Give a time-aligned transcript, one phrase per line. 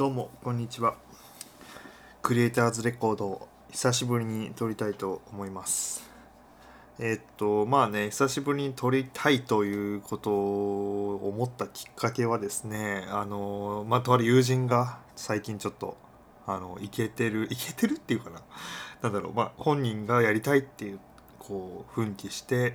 [0.00, 0.94] どうもこんにちは。
[2.22, 6.08] クリエイターズレコードを久しぶりに撮りたいと思います。
[6.98, 15.98] えーっとまあね久しぶりに撮りたいということを思ったきっかけはですねあのまあとある友人が最近ちょっと
[16.46, 18.40] あのイケてるイケてるっていうかな。
[19.02, 21.00] なんだろうまあ本人がやりたいっていう
[21.38, 22.72] こう奮起して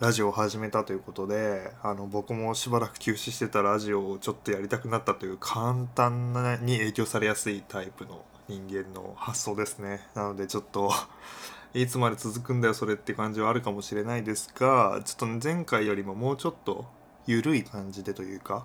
[0.00, 10.00] ラジオを始めたということであの僕もしばらく休止してたラジオをちょっとやりたくなったという簡単なに影響されやすいタイプの人間の発想ですね。
[10.14, 10.90] なのでちょっと
[11.74, 16.86] いつまで続くんだよそれって感じはあるかもしれないですがちょっと前回よりももうちょっと
[17.26, 18.64] 緩い感じでというか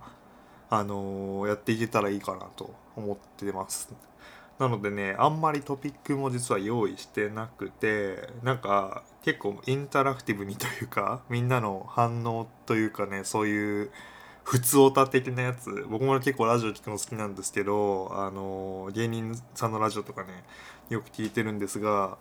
[0.69, 3.93] あのーやっていけたらいいかなと思ってます。
[4.59, 13.91] なのでねあんまりトピックも実は用意してなくてなんか結構インタラクティブにというか みんなの反応というかねそういう
[14.43, 20.43] 普通オタ的なやつ僕も結構ラジオ聞くの好きなんですけどあの芸人さんのラジオとかね
[20.89, 22.17] よく聞いてるんですが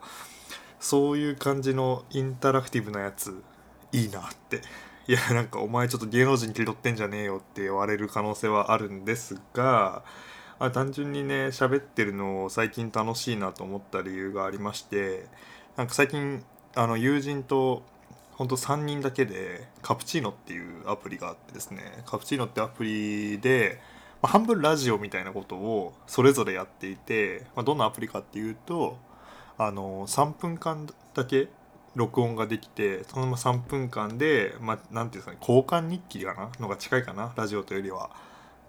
[0.80, 3.42] そういう感じのインタラクティブなやつ
[3.92, 4.60] いいなって。
[5.06, 10.02] いやなんかお前ちょっと芸能人気取ってんじゃねえよって言われる可能性はあるんですが
[10.66, 15.26] あ単純にね喋ってるのを最近楽しいなと思った理由がありまして
[15.76, 17.82] なんか最近あの友人と
[18.32, 23.80] ほんと3人だけでカプチーノっていうアプリがあってですねカプチーノってアプリで、
[24.22, 28.96] まあ、半分ラジオみたいなことをそれぞれやっていて、まあ、どんなアプリかっていうと
[29.56, 31.48] あの3分間だけ
[31.94, 36.50] 録音ができてそのまま3分間で、まあ、ていうんですかね交換日記かな？
[36.58, 37.32] のが近いかな？
[37.36, 38.10] ラジオというよりは。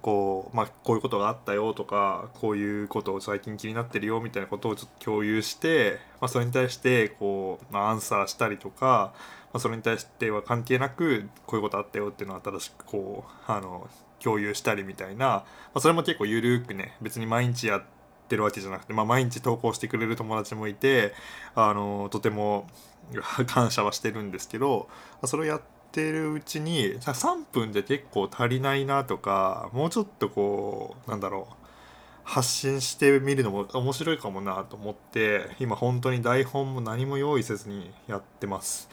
[0.05, 9.13] こうまあ、こういうことがあったよとかこういうことを最近気になってるよみたいなことをちょっと共有して、まあ、それに対してこう、まあ、アンサーしたりとか、
[9.51, 13.89] まあ、それに対しては関係なくこういうことあったよっていうのを新しくこうあの
[14.19, 17.83] 共有したりみたいな、まあ、それも結構ゆるくね別に毎日やっ
[18.27, 21.15] てるわけじゃなくて、まあ、毎日投稿してくれる友達もいて
[21.55, 22.67] あのとても
[23.47, 24.87] 感謝はしてるんですけど
[25.23, 31.53] それをやってるうちにさ3分で結構足りないなとかもうちょっとこうなんだろう
[32.23, 38.89] 発信してみるのも面白いかもなと思って今本当に台本も何も用意せずにやってます。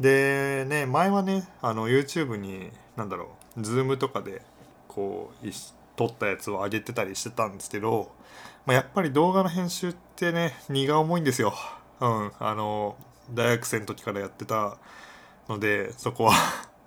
[0.00, 4.42] でね前はねあの YouTube に何だろう Zoom とかで
[4.88, 5.46] こう
[5.96, 8.10] 撮ったやつを上げてたりしてたんですけど、
[8.66, 11.54] まあ、やっぱり動画の編集ってね荷が重いんですよ。
[12.00, 12.96] うんあの
[13.32, 14.76] 大学生の時からやってた
[15.52, 16.32] のでそこは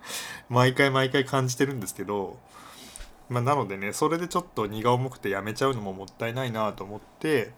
[0.48, 2.38] 毎回毎回感じてるんですけど
[3.28, 7.52] まあ、なのでねそれでちょっと荷が重くてやめちゃうのももったいないなと思って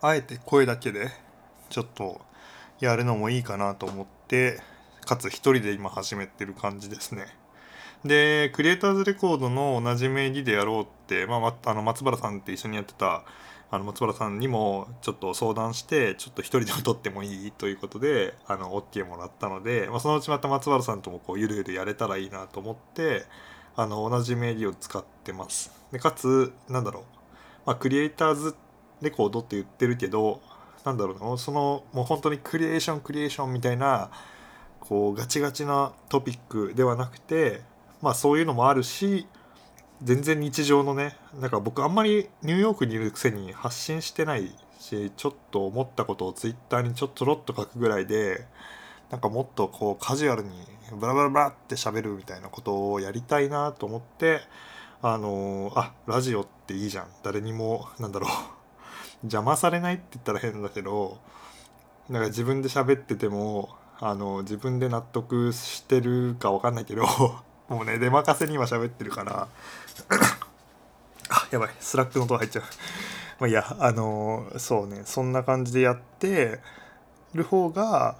[0.00, 1.08] あえて声だけで
[1.70, 2.20] ちょっと
[2.80, 4.60] やるのもいいかなと思って
[5.04, 7.26] かつ一人で今始めてる感じですね。
[8.04, 13.24] でクリエイターズレコードの同じ名義でやろうって、まあ、あの松原さんって一緒にやってた
[13.70, 23.24] あの松原さんにもちょっと相談してちょっと一人でも撮ってもいいということであの OK もらったので、まあ、そのうちまた松原さんともこうゆるゆるやれたらいいなと思って
[23.74, 25.70] あの同じ名義を使ってます。
[25.92, 27.02] でかつなんだろう、
[27.66, 28.54] まあ、クリエイターズ
[29.02, 30.40] レコードって言ってるけど
[30.84, 34.10] なんだろうそのもう本当にクリエーションクリエーションみたいな
[34.80, 37.62] こうガチガチなトピックではなくて
[38.00, 39.26] まあそういうのもあるし
[40.02, 48.46] 全然日常のねなんか僕あんまりニューヨークにいるくせに発信してないしちょっと思ったことをツイッターにちょっとろっと書くぐらいで
[49.10, 50.50] なんかもっとこうカジュアルに
[50.98, 54.40] ブラブラブラって喋るみたいなことをやりたいなと思って
[55.02, 57.06] あのーあラジオっていいじゃん。
[57.22, 58.30] 誰にもなんだろう。
[59.22, 61.18] 邪魔されないって言ったら変だけど
[62.08, 67.04] なんか自分で喋っててもあの自分で納得してるかわかんないけど
[67.68, 69.48] もうね出任せに今喋ってるから。
[71.28, 71.70] あやばい。
[71.80, 72.64] Slack の音入っちゃう。
[73.40, 73.76] まあいや。
[73.80, 75.02] あのそうね。
[75.04, 76.60] そんな感じでやって
[77.34, 78.16] る方が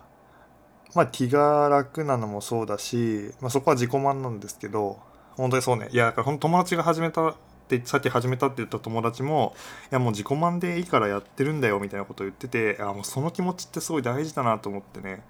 [0.94, 4.98] まあ気が楽なのもそうだし、まあ、そこは自己満なんですけど
[5.36, 5.88] 本当にそうね。
[5.92, 7.34] いやだから友達が始めたっ
[7.68, 9.54] てさっき始めたって言った友達も
[9.91, 15.22] いやもう自己満でいいからやってるんだよみたいなことを言っててあもうその気持ちってすごい大事だなと思ってね。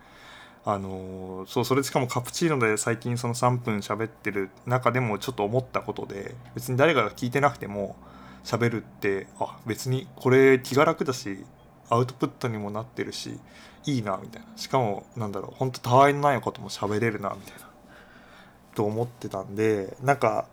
[0.68, 7.94] あのそうそれしかもカプチーノで最近その3分喋ってる中でもちょっと思ったことで別に誰かが聞いてなくても
[8.42, 11.44] 喋るってあ別にこれ気が楽だし
[11.88, 13.38] アウトプットにもなってるし
[13.84, 14.48] いいなみたいな。
[14.56, 17.68] しかもなんだろうほんとたわいのないことも喋れるなみたいな。
[18.74, 20.48] と思ってたんでなんか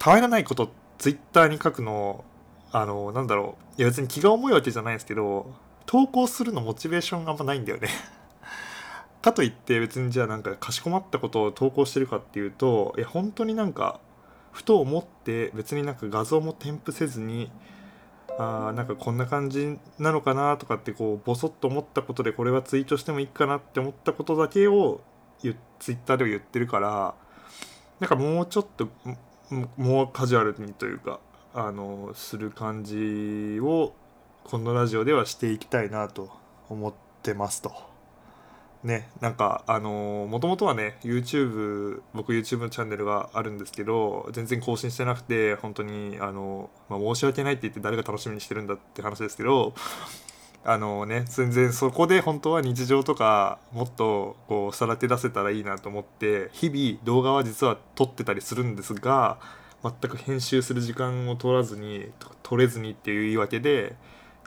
[0.00, 2.24] たわいのないことツイッターに書くの
[2.72, 5.54] あのなんだろういや別に気が重いわけじゃないですけど
[5.86, 7.88] 投稿するのモチベーションがあんまないんだよね。
[9.26, 13.98] かといって別にじゃあなんかかしこまったことを投稿してるかっていうといや本当になんか
[14.52, 17.50] ふと思って別になんか画像も添付せずに
[18.38, 25.00] あーなんかこんな感じなのかなとかってこうボソッと思ったことでこれはツイートしてもいいかなって思ったことだけを
[25.40, 27.16] ツイッターでは言ってるから
[27.98, 28.88] なんかもうちょっと
[29.76, 31.18] もうカジュアルにというか
[31.52, 33.92] あのする感じを
[34.44, 36.30] このラジオではしていきたいなと
[36.68, 36.94] 思っ
[37.24, 37.95] てますと。
[38.84, 49.74] ね、なんかあのもともとはね YouTube 僕 YouTube のチャンネルがあるんですけど全然更新してなくて本当にあの、まあ、申し訳ないって言って誰が楽しみにしてるんだって話ですけど
[50.64, 59.38] あのね全然そこで本当は日常とかもっとこうさらけ出せたらいいなと思って日々動画は実は撮ってたりするんですが
[59.82, 62.10] 全く編集する時間を取らずに
[62.42, 63.94] 取れずにっていう言い訳で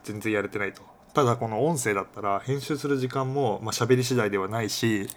[0.03, 0.98] 全然やれてないと。
[1.13, 5.07] ただこの音声だったら編集する時間もまあ喋り次第ではないし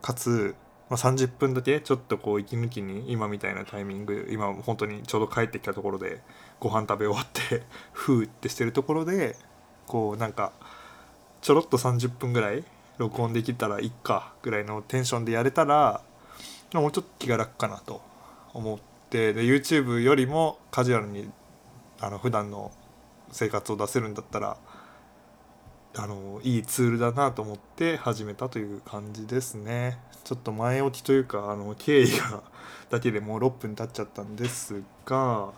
[0.00, 0.54] かつ、
[0.88, 6.20] まあ、30分だけちょっとこう息抜きに今みたいなタイミング今本当にちょうど帰ってきたところで
[6.60, 7.62] ご飯食べ終わって
[7.92, 9.36] ふーってしてるところで
[9.86, 10.52] こうなんか
[11.40, 12.64] ちょろっと30分ぐらい
[12.98, 16.02] 録音できたらいっかぐらいのテンションでやれたら
[16.72, 18.00] もうちょっと気が楽かなと
[18.54, 18.78] 思っ
[19.10, 21.30] てで YouTube よりもカジュアルに
[22.00, 22.70] あの普段の
[23.30, 24.56] 生活を出せるんだったら
[25.96, 29.98] あのいいツールだなと思って始めたという感じですね。
[30.24, 32.42] ちょっと前置きというかあの経緯が
[32.90, 35.50] だけでもう6分経っちゃったんですが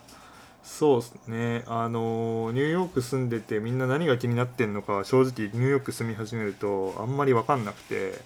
[0.63, 1.63] そうですね。
[1.67, 8.19] あのニューヨーク住んでてみんな何が気になってんのか正直ニューヨーク住み始めるとあんまり分かんなくて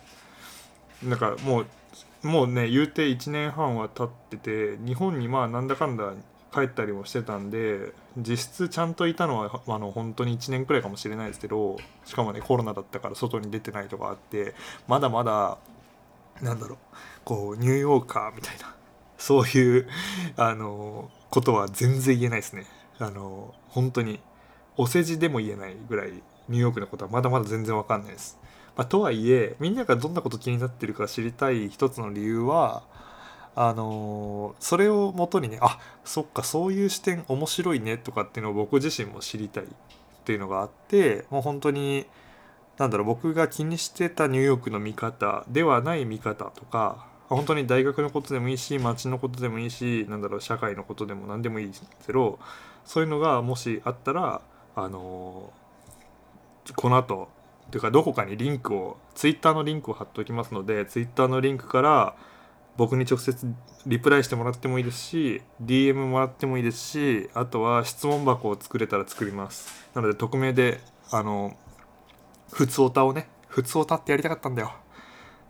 [1.04, 1.66] なんかもう
[2.24, 6.14] もうね言うて1年半は経ってて日本にまあなんだかんだ
[6.54, 14.56] 帰ったりもしてたんで実質ちゃんといたのはあの本当に1年くらいかもしれないですけどしかもねコロナだったから外に出てないとかあって
[14.88, 15.58] まだまだ
[16.42, 16.78] なんだろう
[17.24, 18.74] こうニューヨーカーみたいな
[19.18, 19.88] そういう
[20.38, 22.66] あのことは全然言えないですね。
[23.00, 24.20] あの本当に
[24.78, 26.14] お世辞でも言えないぐらい
[26.50, 28.38] ニューヨークのことはまだまだ全然わかんないです、
[28.76, 32.84] まあ、とはいえみんながどんなこと気になってるか知りたい一つの理由は
[33.56, 39.68] あのそれをもとにねあそっかそういう視点面白いねとかっていうのを僕自身も知りたいっ
[40.24, 42.06] ていうのがあってもう本当に
[42.78, 52.40] なんだろう僕が気にしてたニューヨークの見方ではない見方とか本当に大学のことでもいいし街のことでもいいしなんだろう社会のことでも何でもいいですけど
[52.86, 54.42] そういうのがもしあったら
[54.76, 55.52] あの
[56.76, 57.30] この後
[57.70, 62.16] というかどこかにリンクを Twitter のリンクを貼っておきますので Twitter のリンクから
[62.80, 63.46] 僕に直接
[63.88, 69.90] リプライしてもらってもいいですし DM もらってもいいですしあとは質問箱を作れたら作ります。
[69.94, 70.80] なので匿名で
[71.12, 71.58] あの
[72.54, 74.72] 普通オタをね普通オタってやりたかったんだよ。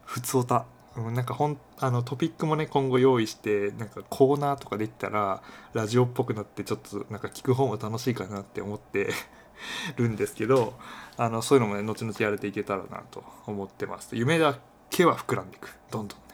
[0.05, 0.65] 普通オタ。
[0.97, 5.43] なんかほんあのトピックもね今後用意してなんかコーナーとかできたら
[5.73, 9.11] ラジオっぽくなってちょっとなんか聞く方も楽しいかなって思って
[9.97, 10.73] るんですけど
[11.15, 14.15] あのそういうのもね後々やれていけたらなと思ってます。
[14.15, 14.57] 夢だ
[14.89, 15.69] けは膨らんでいく。
[15.91, 16.28] どんどん。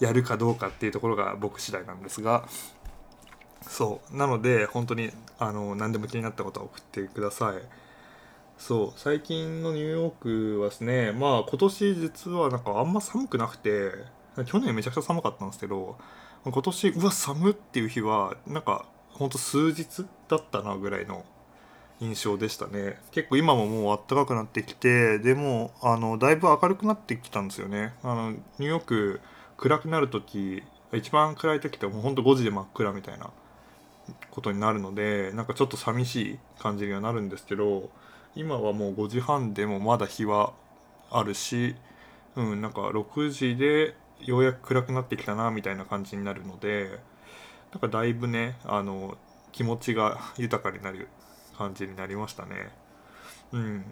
[0.00, 2.48] やるかどうかっていうところが僕次第なんですが
[3.62, 4.16] そう。
[4.16, 7.62] なので本当にあの何でも気になったことは送ってください。
[8.58, 8.98] そう。
[8.98, 13.92] 最近のニューヨークはですねまあ今年実はなんかあんま寒くなくて
[14.44, 15.96] 去年めちゃくちゃ寒かったんですけど
[16.44, 21.24] 今年うわ寒っていう日はなんかほんと数日だったなぐらいの
[22.00, 23.00] 印象でしたね。
[23.10, 27.94] 結構今ももう暖かくなってきてでもあのだいぶ明るくなってきたんですよね。
[28.02, 29.20] あのニューヨーク
[29.56, 33.30] 暗くなる時一番暗い時ってもうほんと5時で真っ暗みたいな
[34.30, 37.90] ことになるのでなんかちょっと寂しい感じにはなるんですけど
[38.34, 40.52] 今はもう5時半でもまだ日は
[41.10, 41.74] あるし、
[42.36, 46.98] うん、なんか6時でようやく暗くなってきたなみたいな感じになるので
[47.72, 49.16] なんかだいぶねあの
[49.52, 51.08] 気持ちが豊かになる
[51.56, 52.70] 感じになりましたね。
[53.52, 53.84] うん、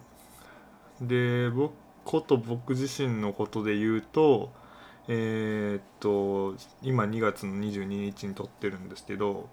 [1.01, 4.51] で僕こと僕自身のことで言うと
[5.07, 9.49] えー、っと今2月の22日に撮ってるんですけど、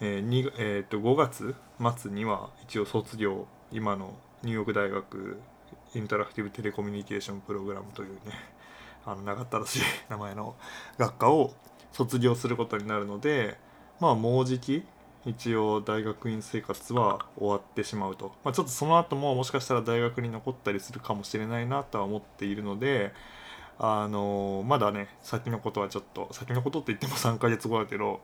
[0.00, 1.54] えーえー、っと5月
[1.98, 5.40] 末には一応卒業今のニューヨーク大学
[5.94, 8.20] インタラクティブ・テレコミュニケーションプログラムというね
[9.04, 10.54] あの長ったらしい名前の
[10.98, 11.52] 学科を
[11.92, 13.58] 卒業することになるので
[14.00, 14.84] まあもうじき
[15.24, 23.12] 一応大学院生活は終わってしまうと、まあ、ちょっとその後ももしかしたら大学に残ったりするかもしれないなとは思っているので
[23.78, 28.20] あのまだね先のことはちょっと先のことって言っても3ヶ月後だけど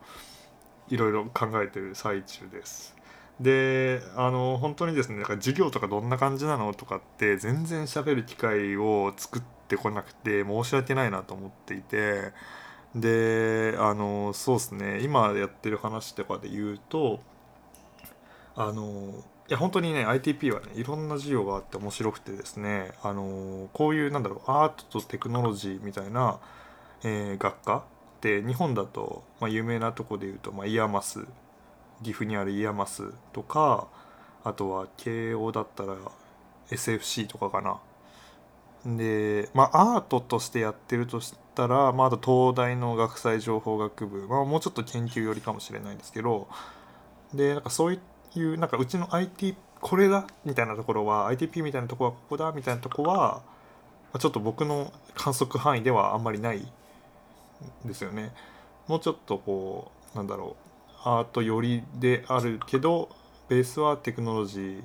[0.89, 2.95] いろいろ考えてる最中です。
[3.39, 12.31] であの本当にですねだから授業とかどんな感じなのとかって全然喋る機会を作ってこなくて申し訳ないなと思っていて
[12.95, 17.21] であのそうですね今やってる話とかで言うと
[18.55, 26.39] あのや本当にね ITP はねいろんな授業があって面白くてですねあのこういうなんだろうアートとテクノロジーみたいな、
[27.03, 27.81] えー、学科っ
[28.21, 31.25] て日本だと、まあ、有名なとこで言うと、まあ、 IAMAS
[32.01, 33.87] 岐阜にある IAMAS とか
[34.43, 35.95] あとは慶応だったら
[36.69, 37.79] SFC とかかな。
[38.85, 46.49] でまあアートとしてやってるとしたら、まあ、あと東大の学際情報学部、まあ、もうちょっと研究寄りかもしれないんですけど
[47.33, 53.41] でなんかそういったいうなんかうちの IT これだみたいなところは ITP みたいなところはここだみたいなとこは
[54.19, 56.65] ちょっと僕の観測範囲ではあんまりない
[57.85, 58.31] ですよね。
[58.87, 63.09] もうちょっとこうなんだろうアート寄りであるけど
[63.49, 64.81] ベースはテクノロジー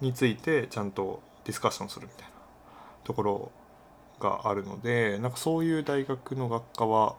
[0.00, 2.30] についてちゃんとディスカッションするみたいな
[3.04, 3.52] ところ
[4.20, 7.16] があるのでなんかそういう大学の学科は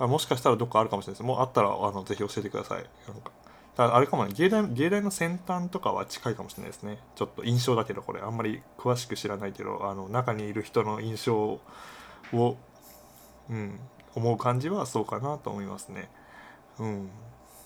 [0.00, 3.30] もしかしたらどっかあるかもしれないですもうあったらあのぜひ教えてくださいなんか
[3.86, 4.32] だあれかもね。
[4.34, 6.98] 芸大芸大の先端とかは近いかもしれないですね。
[7.14, 8.20] ちょっと印象だけどこれ。
[8.20, 11.60] あんまり詳しく知らないけどあの中にいる人の印象
[12.32, 12.56] を、
[13.48, 13.78] うん、
[14.16, 16.10] 思う感じはそうかなと思いますね。
[16.80, 17.10] うん。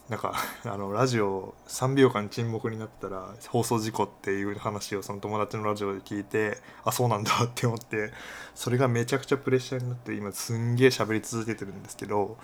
[0.08, 8.12] なんか あのラジオ3秒間沈黙になったら放送事故っていう話をその友達のラジオで聞いてあそうなんだって思って
[8.54, 12.36] それがめちゃくちゃプレッシャーになって今すんげえ喋り続けてるんですけど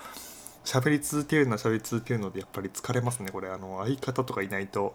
[0.69, 3.49] 喋り続けるのは喋り続けるのでやっぱり疲れますねこれ。
[3.49, 4.95] あの相方とかいないと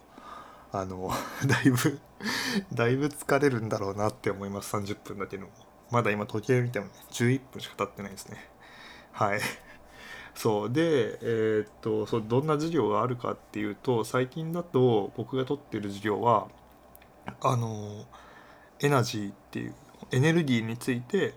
[0.71, 1.09] あの
[1.47, 1.99] だいぶ
[2.71, 4.75] だいぶ疲れるんだろうなって思います。
[4.75, 5.47] 30分だけの。
[5.89, 8.47] まだ今時計見てもね11分しか経ってないですね。
[9.13, 9.39] はい。
[10.35, 10.71] そう。
[10.71, 16.49] でえー、っとそうどんな授業があるかっていうと最近だと僕が取ってる授業は
[17.41, 18.05] あの
[18.79, 19.75] エナジーっていう
[20.11, 21.33] エネルギーについて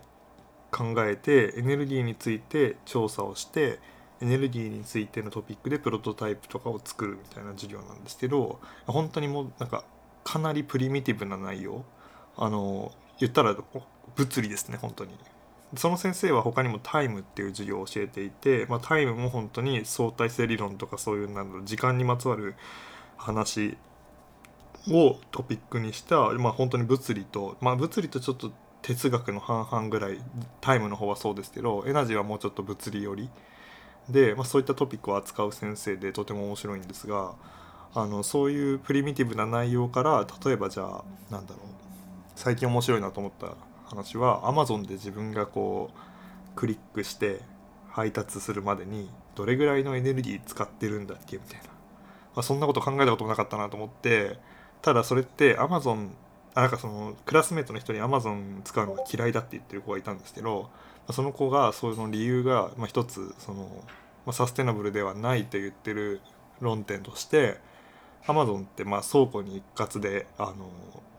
[0.69, 3.79] 考えてエネルギーについて調査をして
[4.21, 9.83] エネルギーについてのトピックでプロトタイプとかを作るみたいな授業なんですけど本当にもうなんか
[10.23, 11.85] かなりプリミティブな内容
[12.35, 13.55] あの言ったら
[14.15, 15.11] 物理ですね本当に。
[15.75, 22.55] その先生は他にもタイムっていう授業を教えていて、まあ、タイムも本当に相対性理論とかそういうなん時間にまつわる
[23.17, 23.77] 話
[24.89, 30.19] をトピックにした、まあ、本当に物理と、まあ、物理とちょっと哲学の半々ぐらい
[30.61, 33.29] タイムの方はそうですけどエナジーはもうちょっと物理寄り。
[34.09, 37.35] で、まあ、そういったトピックを扱う先生でとても面白いんですが
[37.93, 41.67] あのそういうプリミティブな内容から例えばじゃあなんだろう
[42.35, 47.41] 最近面白いなと思った話は Amazon で自分がこうクリックして
[47.89, 51.71] 配達するまでにどれぐらいのエネルギー使ってるんだっけみたいな、ま
[52.37, 54.37] あ、そんなこと考えたこともなかったなと思って
[54.81, 56.09] ただそれって Amazon
[56.57, 60.71] なんかそのクラスメートの人に Amazon 使うのが嫌いだって言ってる子がいたんですけど、
[61.11, 63.83] その子がその理由が、まあ、一つその、
[64.25, 66.21] まあ、サステナブルではないと言ってる
[66.59, 67.57] 論点として
[68.25, 70.69] Amazon ってまあ倉庫に一括であの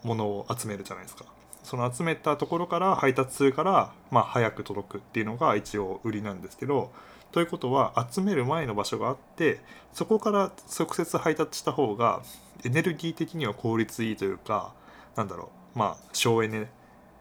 [0.03, 1.25] 物を集めるじゃないですか。
[1.63, 6.91] その集めたところから配達するから、まあ、早く届くっていうのが一応売りなんですけど
[7.31, 9.61] ということは集める前の場所があって
[9.93, 12.23] そこから直接配達した方が
[12.65, 14.73] エネルギー的には効率いいというか
[15.15, 16.69] なんだろうまあ省エネ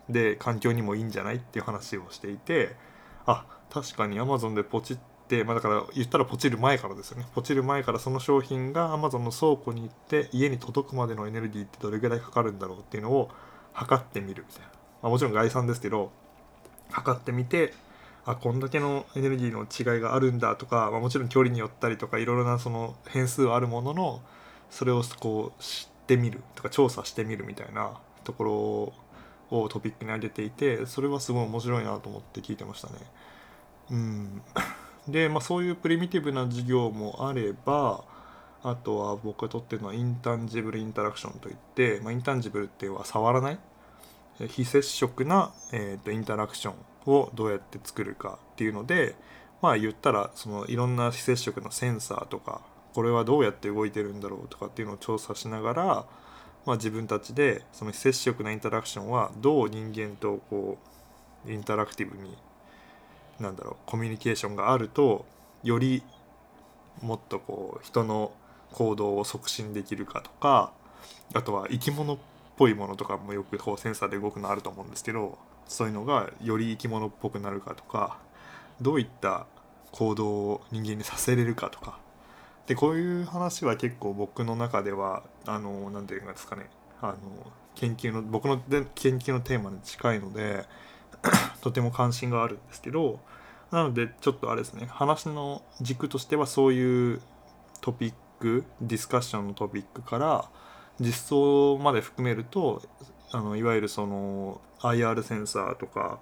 [0.09, 2.75] で環境にもいいんじゃないっていう話をしていて
[3.25, 4.97] あ確かに Amazon でポチっ
[5.27, 7.25] て、まあ、だから言ったらポチる前からですよね。
[7.35, 13.29] ポチる前からその商品が Amazon の倉庫に行って家に届くまでのエネルギーってどれぐらいかかるんだろうっていうのを
[13.73, 14.67] 測ってみるみたいな、
[15.03, 16.11] まあ、もちろん概算ですけど
[16.89, 17.73] 測ってみて
[18.25, 24.21] あこんだけのエネルギーの違いがあるんだとか、まあ、もちろん距離によったりとかいろいろなその変数はあるものの
[24.69, 28.93] それをこう知ってみるとか調査してみるみたいなところ
[29.49, 32.93] をトピックに挙げていてそれはすごい面白いなと思って聞いてましたね。
[33.91, 34.41] うん
[35.07, 38.03] で、まあ、そういうプリミティブな授業もあれば
[38.61, 43.59] あとは僕が取ってるのはインタンジブルインタラクションといって、まあ、インタンジブルっては触らない
[44.49, 49.15] 非接触な、えーと、インタラクションをどうやって作るかっていうので
[49.61, 52.61] まあ言ったらそのいろんな非接触のセンサーとか
[52.97, 56.05] これはどうやって動いてるんだろうとかっていうのを調査しながら、
[56.67, 60.77] まあ、自分たちでその非接触なインタラクションはどう人間とこ
[61.45, 62.37] うインタラクティブに
[63.39, 65.25] なんだろうコミュニケーションがあると
[65.63, 66.03] より
[67.01, 68.33] もっとこう人の
[68.73, 70.73] 行動を促進できるかとか
[71.33, 72.17] あとは生き物っ
[72.57, 75.37] ぽいものとかもよくこうセンサーで動くのあると思うんですけど
[75.69, 78.17] そういうのがより生き物っぽくなるかとか
[78.81, 79.45] どういった
[79.93, 81.97] 行動を人間にさせれるかとか。
[82.67, 86.69] でこういう話は結構僕の中ではあの何て言うんですかね。
[87.01, 87.15] あの
[87.75, 88.85] 研究の僕の研
[89.19, 90.65] 究のテーマに近いので
[91.61, 93.19] とても関心があるんですけど
[93.71, 94.87] なのでちょっとあれですね。
[94.87, 97.21] 話の軸としてはそういう
[97.81, 100.49] トピックディスカッションのトピックから
[100.99, 102.81] 実装まで含めると
[103.31, 106.19] あのいわゆるその IR センサーとか、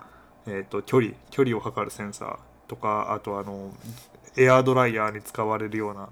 [0.48, 3.72] えーと、距離距離を測るセンサーとかあとあの
[4.38, 6.10] エアドライヤーに使われるような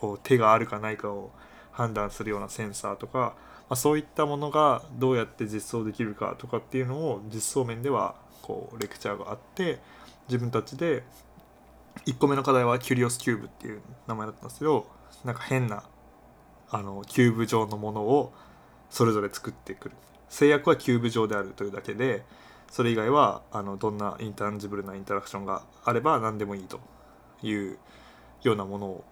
[0.00, 1.30] こう手があるかないかを
[1.78, 3.34] 判断するようなセンサーとか、ま
[3.70, 9.78] あ、そういったものがどうやって実装できるかとかっていうのを実装面ではこうレクチャーがあって
[10.26, 11.04] 自分たちで
[12.04, 14.88] 1個目の課題は Curious Cube っていう名前だったんですけど
[15.24, 15.84] なんか変な
[16.68, 18.32] あのキューブ状のものを
[18.90, 19.94] それぞれ作ってくる。
[20.28, 22.24] 制約はキューブ状であるというだけで
[22.70, 26.80] それ以外はあのどんな intangible なインタラクションがあれば何でもいいと
[27.42, 27.78] いう
[28.42, 29.04] ようなものを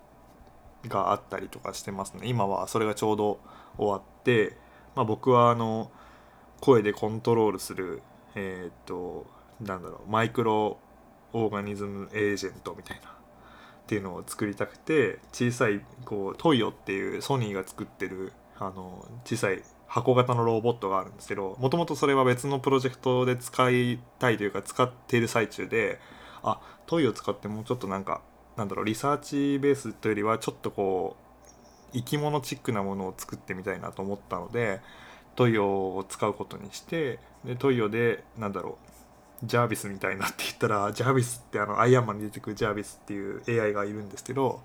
[0.89, 2.27] があったりとかしてますね。
[2.27, 3.39] 今はそれがちょうど
[3.79, 4.57] 終わって、
[4.95, 5.91] まあ、僕はあの
[6.61, 8.03] 声でコントロールする
[8.35, 9.27] えー、っと
[9.61, 13.13] なんだろう microorganism agent みたいなっ
[13.87, 26.01] ていうのを作りたくて小さいこう toio っていうソニーが作ってるあの小さい箱型のロボットがあるんですけどもともとそれは別のプロジェクトで使いたいというか使っている最中で
[26.43, 28.23] あトイを使ってもうちょっとなんか
[28.57, 34.81] なんだろうリサーチベースというよりはちょっとこう生き物チックなものを作ってみたいなと思ったので
[35.35, 38.79] トイオを使うことにしてでトイオでなんだろ
[39.43, 44.61] うジャービスみたいなって言ったらジャービスってあのアイアンマンに出てくるジャービスっていう AI がいるんですけど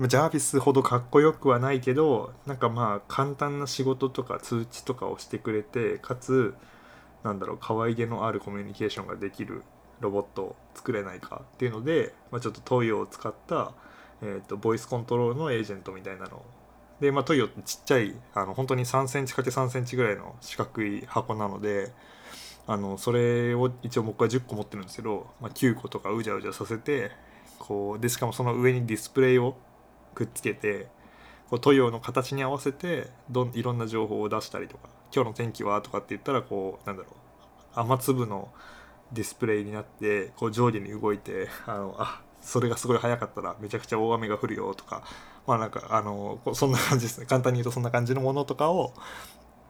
[0.00, 6.54] ジャービスほどかっこよくはないけどなんかまあ簡単な仕事とか通知とかをしてくれてかつ
[7.22, 9.62] なんだろう可愛げのあるコミュニケーションができる
[10.02, 13.72] ロボットを作れないかっていうので、まあ、ちょっとトイオを使った、
[14.20, 16.42] えーと、ボイスコントロールのエージェントみたいなの。
[17.00, 21.92] で、まあ、トイオってちっちゃいあの本当に3センチ ×3 センチぐらいの四角い箱なので
[22.66, 27.10] あのそれを一応僕は10個持ってるんですけど、まあ、9個とかうじゃうじゃさせて
[27.58, 29.56] こうでしかもその上にディスプレイを
[30.14, 30.86] くっつけて
[31.50, 37.14] こう塗料の形に合わせてどんいろんな情報を出したりとか今日の天気はとかって言ったらこうなんだろう
[37.74, 38.48] 雨粒の
[39.12, 45.02] ディスプレイになってこう上下に動いてあのあそれがすごい早かったらめちゃくちゃ大雨が降るよとか
[45.46, 48.92] まあなんかあのそんな感じですね簡単に言うとそんな感じのものとかを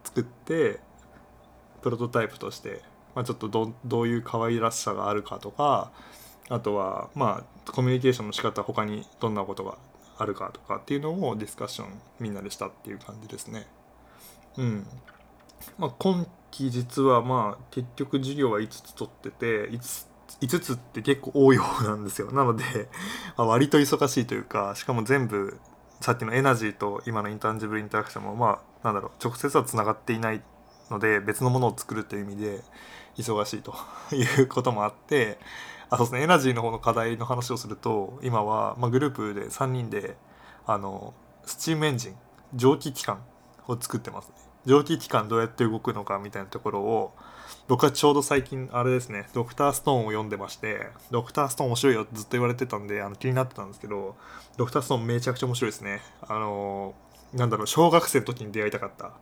[0.04, 0.80] 作って
[1.82, 2.82] プロトタイプとして、
[3.14, 5.92] まあ、ちょっとどどういう可愛らしさがあるかとか
[6.48, 9.78] あとはまあコミュニケーションの仕方他にどんなことが
[10.18, 11.88] あるかとかっていうのをディスカッション
[12.20, 13.66] みんなでしたっていう感じですね。
[14.56, 14.86] うん。
[15.78, 15.90] まあ、
[16.52, 20.06] 期実はまあ結局授業は5つ取ってて 5,
[20.42, 22.30] 5つって結構多い方なんですよ。
[22.30, 22.64] なので
[23.36, 25.58] ま割と忙しいというかしかも全部
[26.00, 30.42] さっきのエナジーと今のインターンジブルインタラクションもまあなんだろう直接はつながっていない
[30.90, 32.62] ので別のものを作るという意味で
[33.16, 33.74] 忙しいと
[34.14, 35.38] いうこともあって
[35.90, 40.16] あそうですねエナジーの方の課題の話をすると今は、まあ、グループで3人で
[40.66, 42.16] あのスチームエンジン
[42.54, 43.22] 蒸気機関
[43.68, 44.34] を作ってますね
[44.66, 47.12] 蒸気機関どうやって動くのかみたいなところを
[47.68, 54.16] 僕はちょうど最近あれですねドクターストーンを読んでましてドクターストーン面白いよってずっと言われてたんであの気になってたんですけど
[54.56, 56.00] ドクターストーンめちゃくちゃ面白いですね。
[56.22, 56.94] あの
[57.32, 59.12] なんだろう小学生の時に出会いたかった。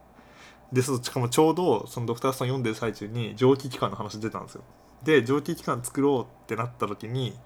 [0.73, 4.63] でしかもちょうどそのドクターストーン読んでる最中に蒸気機関の話出たんですよ。
[5.03, 7.39] で蒸気機関作ろうってなった時に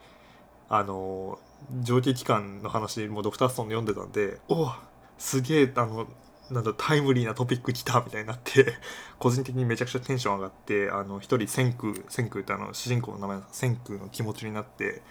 [0.69, 1.39] あの
[1.83, 4.73] 蒸気機関の話もドクターストーンで読んでたんでお
[5.19, 6.07] すげえあの
[6.51, 8.75] なんだタイムリーなトピック来たみたいになって
[9.19, 15.03] 個人的にめちゃくちゃテンション上がってあの一人千空千空ってあの主人公の名前千空の気持ちになって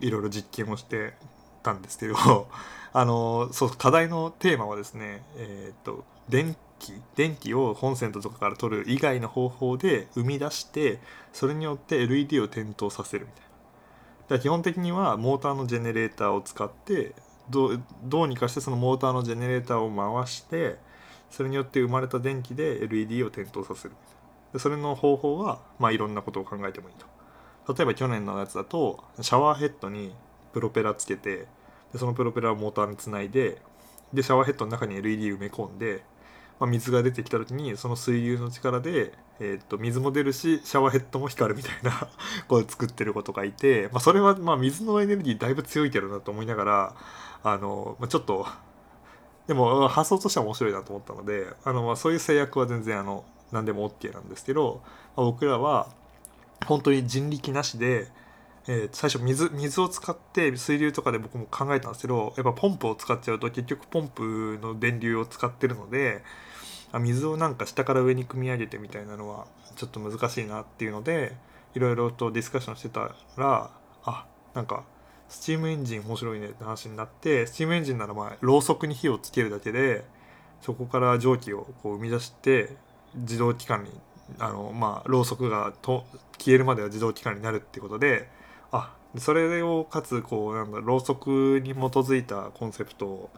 [0.00, 1.14] いろいろ実験をして
[1.62, 2.14] たんですけど
[2.92, 10.98] あのそう課題のテーマはですねえっ、と電気電気をコンセントとかから取る以外の方法で生み出して
[11.32, 13.50] それによって LED を点灯させるみたいな。
[14.36, 17.14] だ基本的にはモーターのジェネレーターを使って
[17.50, 20.76] どうどうにかしてそのモーターのジェネレーターを回して
[21.30, 23.94] それによって生まれた電気で LED を点灯させる。
[24.52, 27.74] でそれの方法はまあいろんなことを考えてもいいと。
[27.74, 30.14] 例えば去年のやつだとシャワーヘッドに
[30.52, 31.46] プロペラつけて
[31.92, 33.60] でそのプロペラをモーターにつないで
[34.12, 36.02] でシャワーヘッドの中に LED 埋め込んで
[36.60, 42.06] まあ、水が出てきた時にその水流の力で、えー、と水も出るしシャワーヘッドも光るみたいな
[42.46, 46.94] こう作ってる子とかいて、まあ、それはまあ水のエネルギーだいぶ強いけどなと思いながら
[47.42, 48.46] あの、まあ、ちょっと
[49.46, 54.82] でも発想としては面白いなと思ったのであの、まあ、そういう制約は全然あの何でも OK なんですけど、
[55.16, 55.88] まあ、僕らは
[56.66, 58.08] 本当に人力なしで
[58.66, 66.22] えー、最初水水を使って水流とかで僕も考えたんですけどやっぱポンプを使っちゃうと結局ポンプの電流を使ってるので
[67.00, 71.32] 水をなんか下から上に組み上げてみたいなのはちょっと難しいなっていうので
[71.74, 73.70] いろいろとディスカッションしてたら
[74.04, 74.84] あなんか
[75.30, 80.04] スチームエンジン面白いねって話になってスチームエンジンならまあろうそくに火をつけるだけで
[80.60, 82.76] そこから蒸気をこう生み出して
[83.14, 83.90] 自動機関に
[84.38, 86.04] あのまあろうそくがと
[86.38, 88.28] 消えるまでは自動機関になるってことで
[88.72, 93.30] あそれをかつこうなんだろうそくに基づいたコンセプト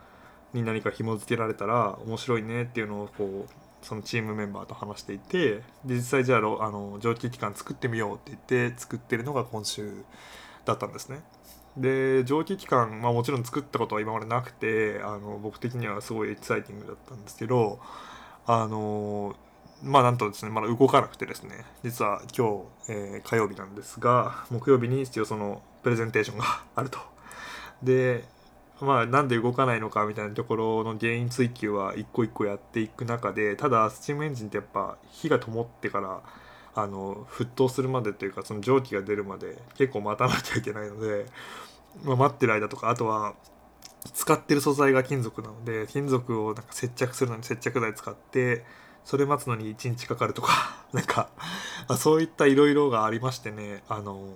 [0.55, 10.05] に何か紐付けられたら面白いねっていうのをこうそのチームメンバーと話していてで実際じゃああの蒸気機関作ってみようって言って作ってるのが今週
[10.65, 11.21] だったんですね。
[11.77, 17.81] で蒸気機関、まあ、もちろん作ったことは今までなくてあの僕的にはすごいエキサイティングだったんですけど
[18.47, 19.35] あの
[19.83, 26.99] まあなんとですねまだ動かなくてですね実は今日、えー、火曜日なんですが木曜日に一応そのプレゼンテーションが あると。
[27.83, 28.25] で
[28.81, 36.21] まあなんで動かないのかみたいなところの原因追及は一個一個やっていく中でただスチームエンジンってやっぱ火が灯ってから
[36.75, 41.27] あの沸騰するまでというかその蒸気が出るまで結構待たなきゃいけないので、
[42.03, 43.35] まあ、待ってる間とかあとは
[44.15, 48.65] 使ってる素材が金属なので金属をなんか接着するのに接着剤使って
[49.05, 51.29] それ待つのに1日かかるとか なんか、
[51.89, 54.33] あ、そういったいろいろがありましてねあの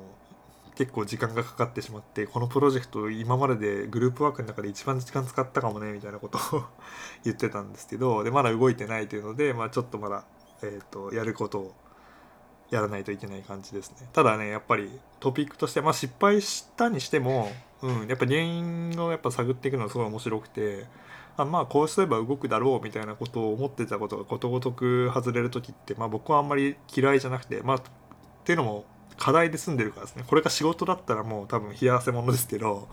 [0.77, 6.65] 結構時間がかかってしまってこのプロジェクト今まででグループワークの中で一番時間使ったかもねみたいなことを
[7.25, 10.25] 言ってたんですけどでまだ動いてないというので、まあ、ちょっとまだ、
[10.63, 11.75] えーと、やることを
[12.71, 14.09] やらないといけない感じですね。
[14.13, 17.51] ただねやっぱりトピックとして、まあ、失敗したにしても、
[17.83, 20.85] うん、やっぱ原因をやっぱ探っていくのはすごい面白くて
[21.37, 27.83] あまあこうすれば動くだろうみたいなことを思ってたことがことごとく外れる時って、まあ、僕はあんまり嫌いじゃなくてまあっ
[28.45, 28.85] ていうのも
[29.17, 30.25] 課題で住んでるからですね。
[30.27, 32.89] これが仕事だったらもう多分冷や汗ものですけど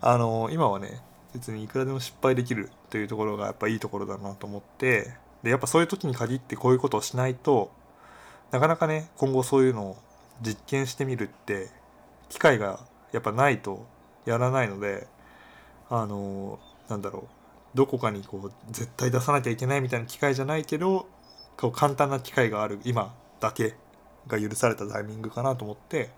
[0.00, 1.00] あの今はね
[1.32, 7.70] 別にいくらでも失敗できるというところがやっぱいいところだなと思ってでやっぱそういう時に限ってこういうことをしないと
[8.50, 9.96] なかなかね今後そういうのを
[10.42, 11.68] 実験してみるって
[12.28, 12.80] 機会が
[13.12, 13.86] やっぱないと
[14.24, 15.06] やらないので
[15.88, 17.28] あのなんだろ
[17.74, 21.06] うどこかにこう絶対出さなきゃいけないみたいな機会じゃないけど
[21.56, 23.74] こう簡単な機会がある今だけ
[24.26, 26.10] が許されたタイミングかなと思って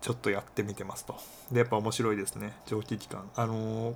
[0.00, 1.16] ちょっとやってみてますと。
[1.50, 3.94] でやっぱ面白いですね蒸気機関あのー、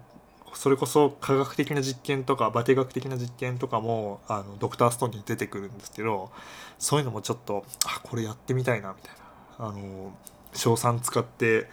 [0.55, 6.31] それこそ科学的な実験とか化学的な実験とかもあのドクターストーンに出てくるんですけど
[6.79, 9.29] そういうのもちょっとあこれやってみたいなみたいな。
[9.61, 10.11] あのー、
[10.53, 11.69] 硝酸使って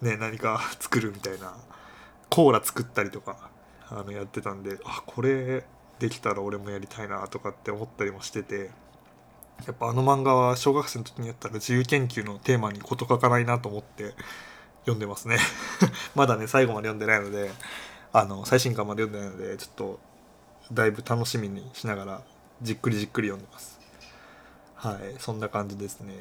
[0.00, 1.54] ね何か 作るみたいな。
[2.28, 3.50] コーラ作ったりとか
[3.88, 5.64] あのやってたんであこれ
[5.98, 8.70] できたら俺もやりたいなとかって思ったりもしてて
[9.66, 14.14] やっぱあの漫画は小学生の時にやったら自由研究のテーマに事欠かないなと思って
[14.80, 15.38] 読んでますね。
[16.14, 17.50] まだね最後まで読んでないので
[18.18, 20.00] あの最新刊まで読んでないのでちょっと
[20.72, 22.22] だいぶ楽しみにしながら
[22.62, 23.78] じっくりじっくり読んでます。
[24.74, 26.14] はいそんな感じですね。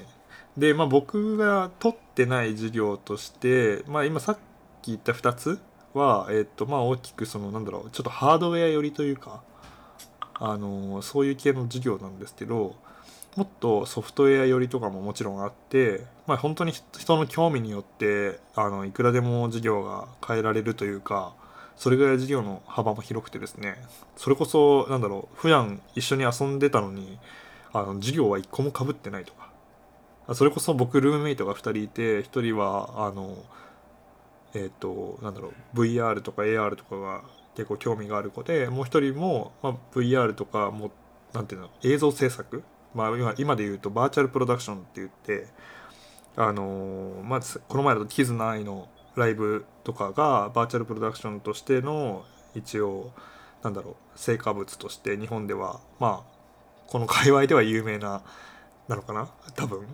[0.58, 4.36] でまあ僕が取ってない授業としてまあ今さっ
[4.82, 5.60] き言った2つ
[5.94, 9.42] はえっ、とまあ大きくそのなんだろうちょっとハードウェア寄りというか
[10.34, 12.76] あのそういう系の授業なんですけど
[13.38, 21.34] もっとソフトウェア寄りとかももちろんあって、まあ、本当に人の興味によってあのいくらでも授業が変えられるというか
[21.76, 23.76] それぐらい授業の幅も広くてですね。
[24.16, 27.20] それこそなんだろう普段一緒に遊んでたのに
[27.74, 29.54] あの授業は1個もかぶってないとか。
[30.34, 33.38] それこそ僕ルームメイトが2人いて1人はあの
[34.56, 37.22] えっ、ー、となんだろう VR とか AR とかが
[37.56, 40.92] 結構興味がある子でもう1人も、まあ、VR とかも
[41.34, 42.64] なんていうの映像制作。
[42.94, 45.48] まあ、今今で言うとバーチャルプロダクションって言って
[46.38, 53.12] あのー、まずこの前だとキズナアイのライブとかがバーチャルプロダクションとしての一応
[53.64, 56.36] なんだろう成果物として日本ではまあ
[56.88, 58.22] この界隈では有名な
[58.88, 59.28] なのかな？
[59.56, 59.88] 多分。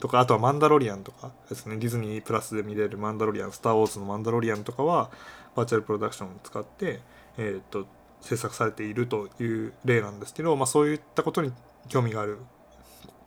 [0.00, 1.76] とかあとはマンダロリアンとかですね。
[1.76, 5.10] ディズニープラスで見れるマンダロリアンスター・ウォーズのマンダロリアンとかは
[5.54, 7.00] バーチャルプロダクションを使って
[7.36, 7.86] えっ、と
[8.20, 11.52] 制作されているという例なんですけど、まあ、そういったことに
[11.88, 12.38] 興味がある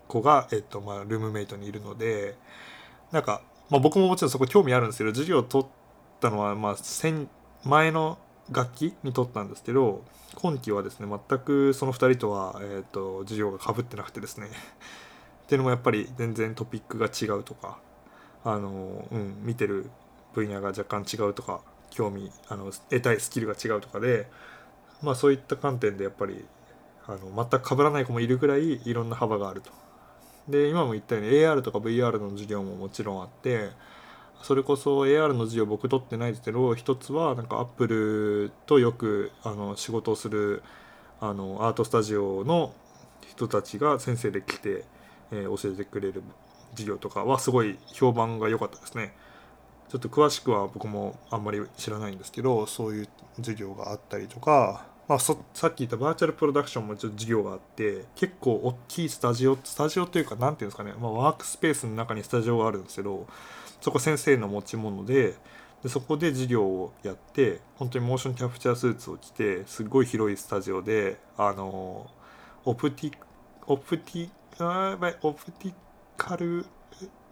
[0.09, 2.35] 子が、えっとまあ、ルームメイトにいるので
[3.11, 5.67] なんか、まあ、僕ももちろんそこ興味あるんですけど授業を取っ
[6.19, 6.75] たのは、まあ、
[7.63, 8.17] 前の
[8.51, 10.03] 楽器に取ったんですけど
[10.35, 14.47] 今期はですね全くその2人とは、えーと、授業がかぶってなくてですね
[15.43, 17.79] っていうのもやっぱり全然トピックが違うとか
[18.43, 19.89] あの、うん、見てる
[20.33, 24.29] 分野が若干違うとか興味あの得たいスキルが違うとかで
[25.01, 26.45] まあそういった観点でやっぱり
[27.07, 29.71] あの全く被らない子もいるぐらいいろんな幅があると。
[30.47, 33.69] で今も言ったように AR とか VR の授業ももちろんあって
[34.41, 40.63] それこそ AR の授業僕取ってないですけど一つはなんかアップルとよくあの仕事をする
[41.19, 42.73] あのアートスタジオの
[43.27, 44.83] 人たちが先生で来て、
[45.31, 46.23] えー、教えてくれる
[46.71, 49.13] 授業とかはすごい評判が良かったですね。
[49.89, 63.27] ちょっと詳しくは僕もあんまり知らないんですけどそういう授業があったりとか、まあ、さっき言ったバーチャルプロダクションもちょっと授業があって結構大きいスタジオスタジオというか何ていうんですかね、まあ、ワークスペースの中にスタジオがあるんですけど
[63.81, 65.35] そこ先生の持ち物で
[65.83, 72.07] でそこで授業をやって本当にモーションキャプチャースーツを着てすごい広いスタジオであの
[72.63, 73.13] オプティ
[73.65, 75.73] オプティあやばいオプティ
[76.17, 76.65] カル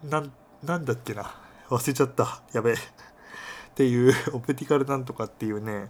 [0.02, 1.34] なんなんだっけな。
[1.68, 2.42] 忘れちゃった。
[2.52, 2.74] やべえ。
[2.74, 2.76] っ
[3.74, 5.88] ていうオプティカルなんとかっていうね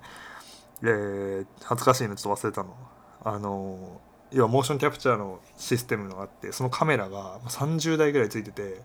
[0.83, 2.75] えー、恥ずかしいのちょっと忘れたの。
[3.23, 4.01] あの
[4.33, 8.81] 要はモーションキャプチャーのシステムがあってそのカメラが30台ぐらいついてて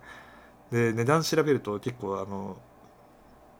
[0.72, 2.58] で値段調べると結構あの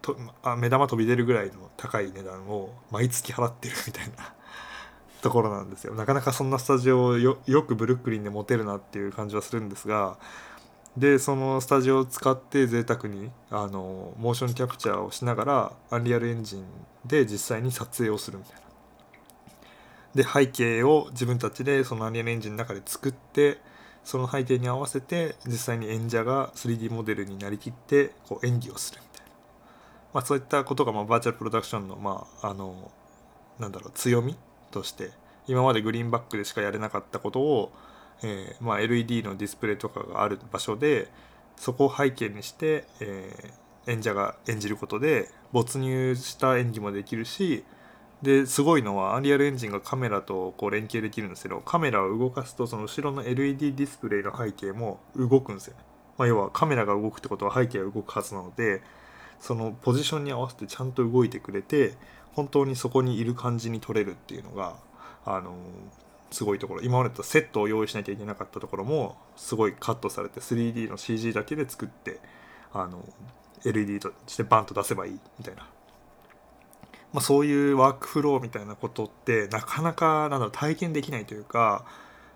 [0.02, 4.34] とあ目玉飛び出るぐらいの高い値段を毎月払ってるみたいな
[5.22, 5.94] ところなんですよ。
[5.96, 10.18] なかなかそんなスタジオをよくブルックリンで持てるなっていう感じはするんですが
[10.98, 16.66] でそのスタジオを使って贅沢にあのモーションキャプチャーをしながらアンリアルエンジン
[17.06, 18.62] で実際に撮影をするみたいな。
[20.16, 23.58] で背景を自分たちでそのアンリアルエンジンの中で作って
[24.06, 29.32] その背景に合わせて実際に演者が 3D モデルになりきってこう演技をするみたいな、
[30.14, 32.92] まあ、そういったことがまあバーチャルプロダクションのまああの
[33.60, 34.38] なんだろう強み
[34.72, 35.12] として
[35.48, 37.72] 今までグリーンバックでしかやれなかったことを、
[38.24, 41.08] えーまあ、LED のディスプレイとかがある場所で
[41.58, 47.64] そこを背景にして、えー、演者が演じることで没入した演技もできるし
[48.22, 55.84] ですごいのはアンリアルエンジンがカメラとこう連携できるんですけどカメラを動かすとその後ろの LED ディスプレイの背景も動くんですよね、
[56.18, 58.82] まあ、要はカメラが動くってことは背景が動くはずなので
[59.40, 61.94] そのポジションに合わせてちゃんと動いてくれて
[62.34, 64.76] 本当にそこにいる感じに撮れるっていうのが
[65.26, 65.56] あの
[66.36, 72.20] すごいところ今までとセットを用意しなきゃいけなかったところもすごいカットされて 3D の CG だけで作って
[72.74, 73.06] あの
[73.64, 75.62] LED としてバンと出せばいいみたいな、
[77.14, 81.86] まあ、そういうワークフローみたいなことってなかなかなんだろう体験できないというか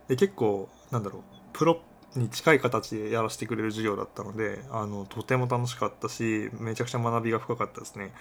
[0.07, 1.81] で結構なんだろうプロ
[2.15, 8.13] に近い形でやらせてくれる授業だったのであのとても楽しかったしめちゃくちゃ学びが深かったですね。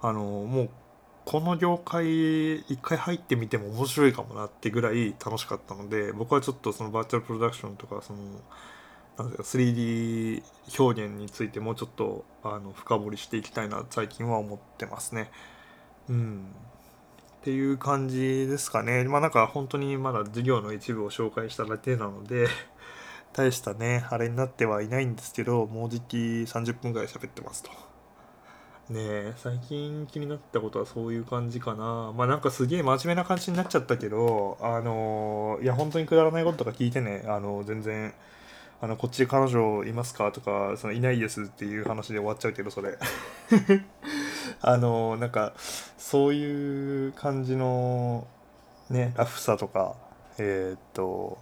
[0.00, 0.70] あのもう
[1.30, 8.18] この業界一回入ってみても面白いかもなってぐらい楽しかったので僕はちょっとそのバーチャルプロダクションとかその
[9.16, 10.42] なんか 3D
[10.76, 15.30] 表現についてもうちょっとあの深掘りしていきたいな最近は思ってますね。
[16.08, 16.46] うん、
[17.42, 19.04] っていう感じですかね。
[19.04, 22.48] まあなんか本当にまだ授業の一部を紹介しただけなので
[23.34, 27.89] 大したねあれになってはいないんですけどもうじき30分ぐらい喋ってますと。
[28.90, 32.12] ねえ最近気になったことはそういう感じかな。
[32.16, 37.24] まあなんかすげえ真面目な感じになっちゃったけどあのいや本当にくだらないこととか聞いてね。
[37.28, 38.12] あの全然
[38.80, 42.98] あのこっちで彼女いますかとかそのいないですっていう話で終わっちゃうけどそれ。
[44.60, 45.52] あのなんか
[45.96, 48.26] そういう感じの
[48.88, 49.94] ねラフさとか
[50.38, 51.38] えー、っと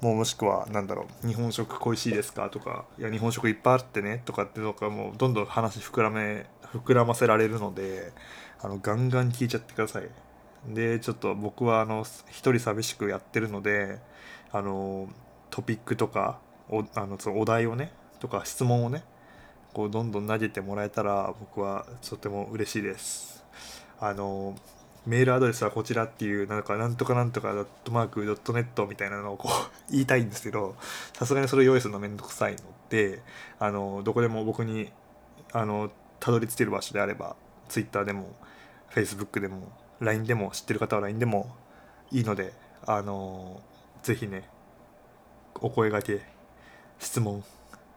[0.00, 8.12] もうもしくは何だろう日本食恋しいですかとかいや日本食いっぱいあってねとかってとかもうどんどん話膨らめ膨らませられるので
[8.60, 10.08] あのガンガン聞いちゃってください。
[10.66, 13.98] でちょっと僕はあの一人寂しくやってるので
[14.52, 15.08] あの
[15.50, 19.04] トピックとかおあのそのお題をねとか質問をね
[19.72, 23.44] こうどんどん投げてもらえたら僕はとても嬉しいです。
[24.00, 24.54] あの
[25.08, 30.76] メールアドレスはこちらっていうなんかなんとかなんとかドットマークドットネットみたいなのをこう 言いたいんですけど
[31.14, 32.58] さすがにそれを用意するのめんどくさいの
[32.90, 33.22] で
[33.58, 34.92] あのどこでも僕に
[35.52, 35.90] あの
[36.20, 37.36] たどり着ける場所であれば
[37.70, 38.36] Twitter でも
[38.90, 41.56] Facebook でも LINE でも知ってる方は LINE でも
[42.10, 42.52] いいので
[42.84, 43.62] あの
[44.02, 44.46] ぜひね
[45.54, 46.20] お声がけ
[46.98, 47.42] 質問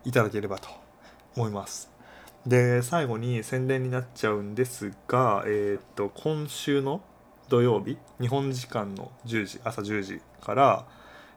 [0.05, 0.69] いただければと
[1.35, 1.90] 思います。
[2.45, 7.01] で最後に宣伝になっちゃうんですが、えー、っと今週の
[7.49, 10.85] 土曜日日本時間の10時朝10時から、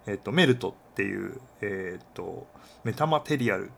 [0.07, 2.47] えー、っとメルトっていう、えー、っと
[2.85, 3.69] メタマテリアルっ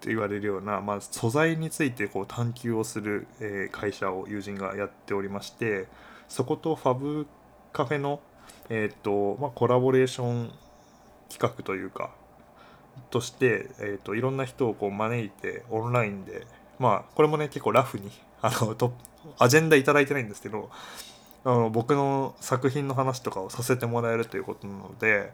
[0.00, 5.86] て言われるような、まあ、素材についてこう探求をする、えー、会社を友人がやっておりまして
[6.28, 7.26] そことファブ
[7.72, 8.20] カフェの、
[8.68, 10.52] えーとまあ、コラボレーション
[11.30, 12.10] 企画というか
[13.10, 16.46] として、えーと、いろんな人をこう招いてオンラインで
[16.78, 18.92] まあこれもね結構ラフにあのと
[19.38, 20.70] アジェンダ頂いてないんですけど
[21.44, 25.32] あの僕の作品の話とかをさせてもらえるということなので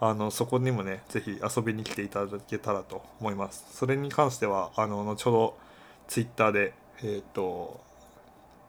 [0.00, 5.58] あのそこにもね是非遊びに来ていただけたらと思いますそれに関してはあの後ほど
[6.06, 7.80] Twitter でえっ、ー、と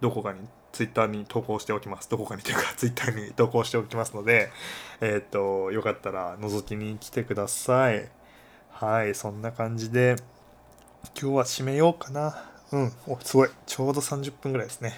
[0.02, 0.40] どこかに
[0.72, 2.10] ツイッターに投稿しておきます。
[2.10, 4.52] どこかにというか、 ツイッターに投稿しておきますので、
[5.02, 8.10] えっ、ー、と、よかったら覗きに来てください。
[8.80, 10.16] はいそんな感じで
[11.22, 12.46] 今日は締めようかな。
[12.72, 13.50] うんおすごい。
[13.66, 14.94] ちょうど30分ぐらいですね。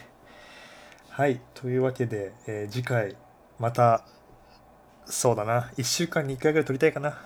[1.09, 3.15] はいというわけで、えー、次回
[3.57, 4.05] また
[5.07, 5.71] そうだな。
[5.77, 7.25] 1週間に1回ぐらい撮りたいかな。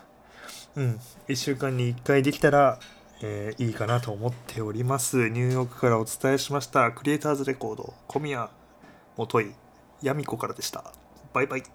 [0.77, 2.79] うん1週間に1回できたら
[3.21, 5.27] えー、いいかなと思っております。
[5.27, 8.49] ニューヨークからお伝えしましたクリエイターズレコード小宮
[9.17, 9.53] 元井
[10.01, 10.93] やみこからでした。
[11.33, 11.74] バイバイ。